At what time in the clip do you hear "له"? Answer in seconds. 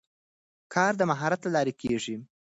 1.43-1.51